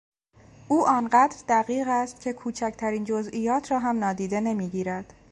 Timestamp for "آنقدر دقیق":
0.87-1.87